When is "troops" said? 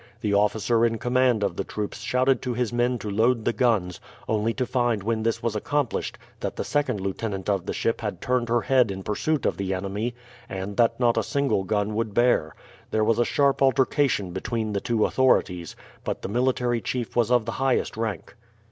1.63-1.99